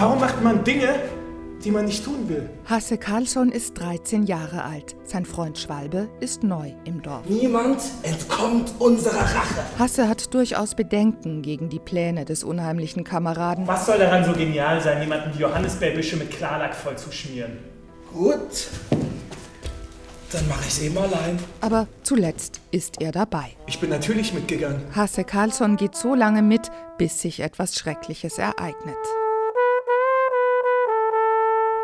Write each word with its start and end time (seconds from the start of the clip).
Warum 0.00 0.20
macht 0.20 0.44
man 0.44 0.62
Dinge, 0.62 0.94
die 1.64 1.72
man 1.72 1.86
nicht 1.86 2.04
tun 2.04 2.28
will? 2.28 2.48
Hasse 2.66 2.98
Karlsson 2.98 3.50
ist 3.50 3.76
13 3.80 4.26
Jahre 4.26 4.62
alt. 4.62 4.94
Sein 5.02 5.26
Freund 5.26 5.58
Schwalbe 5.58 6.08
ist 6.20 6.44
neu 6.44 6.70
im 6.84 7.02
Dorf. 7.02 7.24
Niemand 7.28 7.80
entkommt 8.04 8.72
unserer 8.78 9.22
Rache. 9.22 9.64
Hasse 9.76 10.06
hat 10.08 10.32
durchaus 10.32 10.76
Bedenken 10.76 11.42
gegen 11.42 11.68
die 11.68 11.80
Pläne 11.80 12.24
des 12.24 12.44
unheimlichen 12.44 13.02
Kameraden. 13.02 13.66
Was 13.66 13.86
soll 13.86 13.98
daran 13.98 14.24
so 14.24 14.34
genial 14.34 14.80
sein, 14.80 15.02
jemanden 15.02 15.32
die 15.32 15.40
Johannisbeerbüsche 15.40 16.16
mit 16.16 16.30
Klarlack 16.30 16.76
vollzuschmieren? 16.76 17.58
Gut. 18.12 18.68
Dann 20.30 20.46
mache 20.46 20.60
ich 20.60 20.74
es 20.74 20.80
eben 20.80 20.96
allein. 20.96 21.40
Aber 21.60 21.88
zuletzt 22.04 22.60
ist 22.70 23.02
er 23.02 23.10
dabei. 23.10 23.56
Ich 23.66 23.80
bin 23.80 23.90
natürlich 23.90 24.32
mitgegangen. 24.32 24.80
Hasse 24.94 25.24
Karlsson 25.24 25.74
geht 25.74 25.96
so 25.96 26.14
lange 26.14 26.42
mit, 26.42 26.70
bis 26.98 27.20
sich 27.20 27.40
etwas 27.40 27.74
Schreckliches 27.74 28.38
ereignet. 28.38 28.94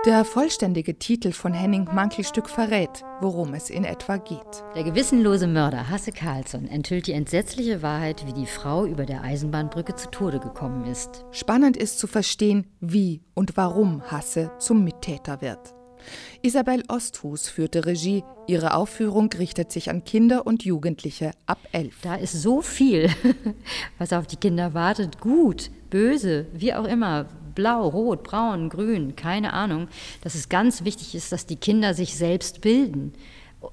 Der 0.04 0.26
vollständige 0.26 0.98
Titel 0.98 1.32
von 1.32 1.54
Henning 1.54 1.88
Mankelstück 1.90 2.50
verrät, 2.50 3.02
worum 3.22 3.54
es 3.54 3.70
in 3.70 3.84
etwa 3.84 4.18
geht. 4.18 4.62
Der 4.74 4.84
gewissenlose 4.84 5.46
Mörder 5.46 5.88
Hasse 5.88 6.12
Karlsson 6.12 6.68
enthüllt 6.68 7.06
die 7.06 7.12
entsetzliche 7.12 7.80
Wahrheit, 7.80 8.26
wie 8.26 8.34
die 8.34 8.44
Frau 8.44 8.84
über 8.84 9.06
der 9.06 9.22
Eisenbahnbrücke 9.22 9.94
zu 9.94 10.10
Tode 10.10 10.40
gekommen 10.40 10.84
ist. 10.84 11.24
Spannend 11.30 11.78
ist 11.78 11.98
zu 11.98 12.06
verstehen, 12.06 12.66
wie 12.80 13.22
und 13.32 13.56
warum 13.56 14.02
Hasse 14.02 14.50
zum 14.58 14.84
Mittäter 14.84 15.40
wird. 15.40 15.72
Isabel 16.42 16.82
Osthus 16.88 17.48
führte 17.48 17.86
Regie. 17.86 18.24
Ihre 18.46 18.74
Aufführung 18.74 19.32
richtet 19.32 19.72
sich 19.72 19.88
an 19.88 20.04
Kinder 20.04 20.46
und 20.46 20.66
Jugendliche 20.66 21.30
ab 21.46 21.60
elf. 21.72 22.02
Da 22.02 22.16
ist 22.16 22.42
so 22.42 22.60
viel, 22.60 23.08
was 23.98 24.12
auf 24.12 24.26
die 24.26 24.36
Kinder 24.36 24.74
wartet. 24.74 25.18
Gut, 25.18 25.70
böse, 25.88 26.46
wie 26.52 26.74
auch 26.74 26.84
immer. 26.84 27.26
Blau, 27.54 27.88
rot, 27.88 28.22
braun, 28.24 28.68
grün, 28.68 29.16
keine 29.16 29.52
Ahnung. 29.52 29.88
Dass 30.22 30.34
es 30.34 30.48
ganz 30.48 30.84
wichtig 30.84 31.14
ist, 31.14 31.32
dass 31.32 31.46
die 31.46 31.56
Kinder 31.56 31.94
sich 31.94 32.16
selbst 32.16 32.60
bilden, 32.60 33.12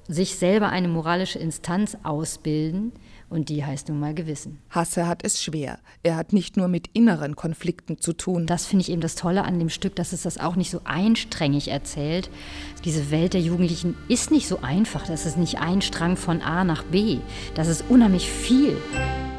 sich 0.08 0.36
selber 0.36 0.68
eine 0.68 0.88
moralische 0.88 1.38
Instanz 1.38 1.96
ausbilden 2.02 2.92
und 3.32 3.48
die 3.48 3.64
heißt 3.64 3.88
nun 3.88 3.98
mal 3.98 4.14
Gewissen. 4.14 4.58
Hasse 4.68 5.06
hat 5.06 5.24
es 5.24 5.42
schwer. 5.42 5.78
Er 6.02 6.16
hat 6.16 6.34
nicht 6.34 6.58
nur 6.58 6.68
mit 6.68 6.88
inneren 6.92 7.34
Konflikten 7.34 7.98
zu 7.98 8.12
tun. 8.12 8.46
Das 8.46 8.66
finde 8.66 8.82
ich 8.82 8.90
eben 8.90 9.00
das 9.00 9.14
Tolle 9.14 9.44
an 9.44 9.58
dem 9.58 9.70
Stück, 9.70 9.96
dass 9.96 10.12
es 10.12 10.22
das 10.22 10.36
auch 10.36 10.54
nicht 10.54 10.70
so 10.70 10.82
einstrengig 10.84 11.68
erzählt. 11.68 12.28
Diese 12.84 13.10
Welt 13.10 13.32
der 13.32 13.40
Jugendlichen 13.40 13.96
ist 14.08 14.30
nicht 14.30 14.48
so 14.48 14.58
einfach. 14.60 15.06
Das 15.06 15.24
ist 15.24 15.38
nicht 15.38 15.58
ein 15.60 15.80
Strang 15.80 16.16
von 16.16 16.42
A 16.42 16.64
nach 16.64 16.82
B. 16.82 17.20
Das 17.54 17.68
ist 17.68 17.84
unheimlich 17.88 18.30
viel. 18.30 18.76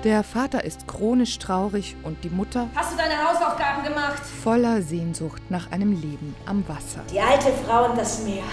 Der 0.04 0.22
Vater 0.24 0.66
ist 0.66 0.86
chronisch 0.86 1.40
traurig 1.40 1.96
und 2.04 2.22
die 2.26 2.30
Mutter 2.30 2.68
Hast 2.76 2.92
du 2.92 2.98
deine 2.98 3.14
Hausaufgaben 3.24 3.84
gemacht? 3.84 4.22
voller 4.44 4.82
Sehnsucht 4.82 5.42
nach 5.50 5.72
einem 5.72 5.94
Leben 5.94 6.36
am 6.46 6.68
Wasser. 6.68 7.02
Die 7.10 7.22
alte 7.22 7.54
Frau 7.66 7.90
und 7.90 7.98
das 7.98 8.24
Meer. 8.26 8.44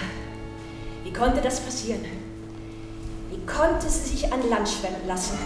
Wie 1.03 1.11
konnte 1.11 1.41
das 1.41 1.59
passieren? 1.59 1.99
Wie 3.29 3.45
konnte 3.45 3.89
sie 3.89 4.11
sich 4.11 4.31
an 4.31 4.39
Land 4.49 4.69
schwemmen 4.69 5.05
lassen? 5.07 5.37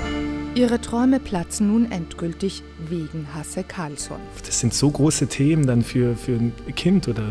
Ihre 0.53 0.80
Träume 0.80 1.20
platzen 1.20 1.67
nun 1.72 1.92
endgültig 1.92 2.62
wegen 2.88 3.28
Hasse 3.34 3.64
Karlsson. 3.64 4.19
Das 4.45 4.59
sind 4.59 4.75
so 4.75 4.92
große 4.92 5.25
Themen 5.28 5.66
dann 5.66 5.81
für, 5.81 6.16
für 6.16 6.34
ein 6.34 6.53
Kind 6.75 7.08
oder 7.08 7.23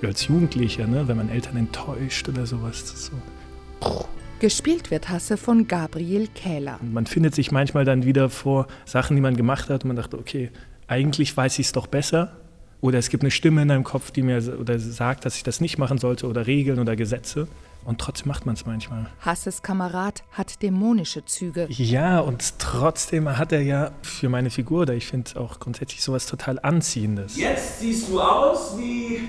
für 0.00 0.06
als 0.06 0.28
Jugendlicher, 0.28 0.86
ne? 0.86 1.08
wenn 1.08 1.16
man 1.16 1.28
Eltern 1.28 1.56
enttäuscht 1.56 2.28
oder 2.28 2.46
sowas. 2.46 2.82
Das 2.82 2.94
ist 2.94 3.06
so. 3.06 4.06
Gespielt 4.42 4.90
wird 4.90 5.08
Hasse 5.08 5.36
von 5.36 5.68
Gabriel 5.68 6.26
Kähler. 6.26 6.80
Man 6.82 7.06
findet 7.06 7.32
sich 7.32 7.52
manchmal 7.52 7.84
dann 7.84 8.04
wieder 8.04 8.28
vor 8.28 8.66
Sachen, 8.84 9.14
die 9.14 9.22
man 9.22 9.36
gemacht 9.36 9.70
hat 9.70 9.84
und 9.84 9.88
man 9.90 9.96
dachte, 9.96 10.18
okay, 10.18 10.50
eigentlich 10.88 11.36
weiß 11.36 11.60
ich 11.60 11.66
es 11.66 11.72
doch 11.72 11.86
besser. 11.86 12.38
Oder 12.80 12.98
es 12.98 13.08
gibt 13.08 13.22
eine 13.22 13.30
Stimme 13.30 13.62
in 13.62 13.68
deinem 13.68 13.84
Kopf, 13.84 14.10
die 14.10 14.22
mir 14.22 14.42
oder 14.58 14.80
sagt, 14.80 15.26
dass 15.26 15.36
ich 15.36 15.44
das 15.44 15.60
nicht 15.60 15.78
machen 15.78 15.98
sollte 15.98 16.26
oder 16.26 16.48
Regeln 16.48 16.80
oder 16.80 16.96
Gesetze. 16.96 17.46
Und 17.84 18.00
trotzdem 18.00 18.26
macht 18.26 18.44
man 18.44 18.56
es 18.56 18.66
manchmal. 18.66 19.06
Hasses 19.20 19.62
Kamerad 19.62 20.24
hat 20.32 20.60
dämonische 20.60 21.24
Züge. 21.24 21.68
Ja, 21.68 22.18
und 22.18 22.58
trotzdem 22.58 23.38
hat 23.38 23.52
er 23.52 23.62
ja 23.62 23.92
für 24.02 24.28
meine 24.28 24.50
Figur, 24.50 24.86
da 24.86 24.92
ich 24.92 25.06
finde 25.06 25.38
auch 25.38 25.60
grundsätzlich 25.60 26.02
sowas 26.02 26.26
total 26.26 26.58
Anziehendes. 26.58 27.36
Jetzt 27.36 27.78
siehst 27.78 28.08
du 28.08 28.20
aus 28.20 28.76
wie 28.76 29.20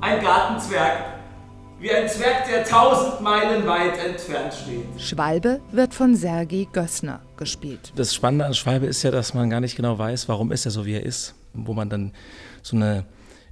ein 0.00 0.22
Gartenzwerg. 0.22 1.21
Wie 1.82 1.90
ein 1.90 2.08
Zwerg, 2.08 2.46
der 2.48 2.62
tausend 2.62 3.22
Meilen 3.22 3.66
weit 3.66 3.98
entfernt 3.98 4.54
steht. 4.54 5.00
Schwalbe 5.00 5.60
wird 5.72 5.92
von 5.92 6.14
Sergei 6.14 6.68
Gössner 6.72 7.20
gespielt. 7.36 7.92
Das 7.96 8.14
Spannende 8.14 8.46
an 8.46 8.54
Schwalbe 8.54 8.86
ist 8.86 9.02
ja, 9.02 9.10
dass 9.10 9.34
man 9.34 9.50
gar 9.50 9.58
nicht 9.58 9.74
genau 9.74 9.98
weiß, 9.98 10.28
warum 10.28 10.52
ist 10.52 10.64
er 10.64 10.70
so, 10.70 10.86
wie 10.86 10.94
er 10.94 11.04
ist. 11.04 11.34
Wo 11.54 11.74
man 11.74 11.90
dann 11.90 12.12
so 12.62 12.76
eine 12.76 13.04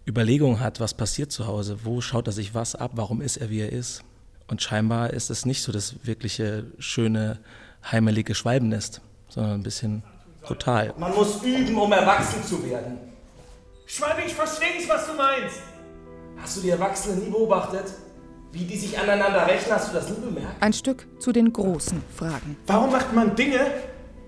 Überlegung 0.07 0.61
hat, 0.61 0.79
was 0.79 0.95
passiert 0.95 1.33
zu 1.33 1.49
Hause, 1.49 1.79
wo 1.83 2.01
schaut 2.01 2.29
er 2.29 2.33
sich 2.33 2.55
was 2.55 2.77
ab, 2.77 2.93
warum 2.95 3.21
ist 3.21 3.37
er, 3.37 3.51
wie 3.51 3.63
er 3.63 3.73
ist. 3.73 4.05
Und 4.47 4.63
scheinbar 4.63 5.11
ist 5.11 5.29
es 5.31 5.45
nicht 5.45 5.65
so 5.65 5.73
das 5.73 5.97
wirkliche, 6.05 6.67
schöne, 6.79 7.41
heimelige 7.91 8.37
Schwalbennest, 8.37 9.01
sondern 9.29 9.55
ein 9.55 9.65
bisschen 9.65 10.05
brutal. 10.43 10.95
Man 10.97 11.13
muss 11.17 11.43
üben, 11.43 11.77
um 11.77 11.91
erwachsen 11.91 12.45
zu 12.45 12.65
werden. 12.65 12.97
Schwalbe, 13.87 14.23
ich 14.25 14.35
verstehe 14.35 14.77
nicht, 14.77 14.89
was 14.89 15.09
du 15.09 15.15
meinst. 15.15 15.63
Hast 16.41 16.59
du 16.59 16.61
die 16.61 16.71
Erwachsenen 16.71 17.25
nie 17.25 17.31
beobachtet? 17.31 17.87
Wie 18.53 18.65
die 18.65 18.77
sich 18.77 18.99
aneinander 18.99 19.47
rechnen, 19.47 19.75
hast 19.75 19.91
du 19.91 19.95
das 19.95 20.09
nie 20.11 20.17
bemerkt? 20.25 20.61
Ein 20.61 20.73
Stück 20.73 21.07
zu 21.21 21.31
den 21.31 21.53
großen 21.53 22.03
Fragen. 22.17 22.57
Warum 22.67 22.91
macht 22.91 23.15
man 23.15 23.37
Dinge, 23.37 23.61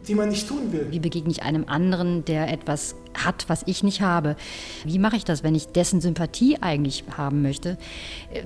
die 0.07 0.15
man 0.15 0.29
nicht 0.29 0.47
tun 0.47 0.71
will? 0.71 0.87
Wie 0.91 1.01
begegne 1.01 1.33
ich 1.33 1.43
einem 1.43 1.65
anderen, 1.67 2.25
der 2.25 2.53
etwas 2.53 2.95
hat, 3.15 3.47
was 3.49 3.65
ich 3.67 3.83
nicht 3.83 4.01
habe? 4.01 4.37
Wie 4.85 5.01
mache 5.01 5.17
ich 5.17 5.25
das, 5.25 5.43
wenn 5.43 5.57
ich 5.57 5.69
dessen 5.69 6.01
Sympathie 6.01 6.59
eigentlich 6.61 7.03
haben 7.17 7.43
möchte? 7.43 7.79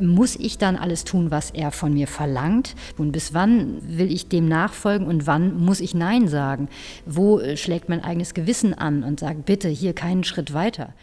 Muss 0.00 0.34
ich 0.37 0.56
dann 0.56 0.76
alles 0.76 1.04
tun, 1.04 1.31
was 1.31 1.50
er 1.50 1.72
von 1.72 1.93
mir 1.93 2.06
verlangt? 2.06 2.75
Und 2.97 3.12
bis 3.12 3.34
wann 3.34 3.82
will 3.82 4.10
ich 4.10 4.28
dem 4.28 4.48
nachfolgen 4.48 5.06
und 5.06 5.26
wann 5.26 5.58
muss 5.62 5.81
ich 5.81 5.94
Nein 5.94 6.28
sagen? 6.28 6.70
Wo 7.04 7.38
äh, 7.38 7.58
schlägt 7.58 7.91
mein 7.91 8.03
eigenes 8.03 8.32
Gewissen 8.32 8.72
an 8.72 9.04
und 9.04 9.20
sagt, 9.20 9.44
bitte 9.44 9.69
hier 9.69 9.93
keinen 9.93 10.25
Schritt 10.25 10.54
weiter? 10.54 10.94